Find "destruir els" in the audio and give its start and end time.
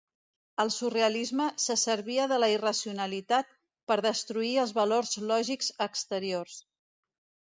4.05-4.73